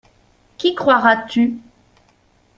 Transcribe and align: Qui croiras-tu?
Qui 0.57 0.73
croiras-tu? 0.73 1.59